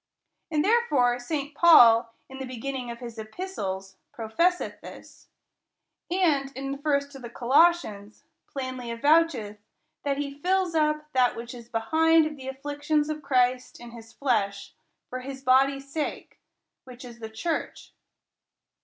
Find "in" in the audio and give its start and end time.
2.27-2.39, 6.57-6.71, 13.79-13.91